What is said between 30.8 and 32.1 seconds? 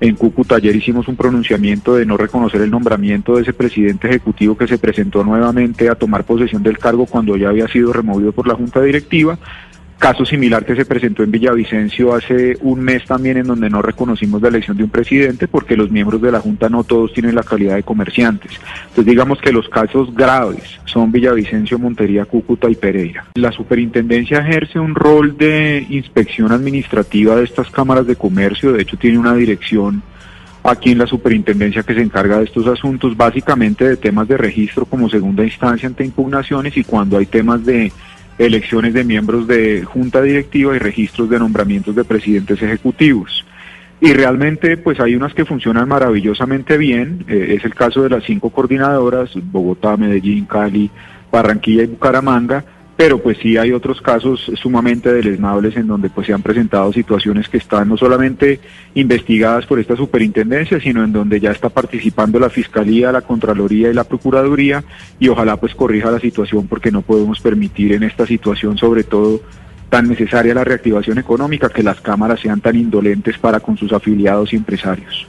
en la superintendencia que se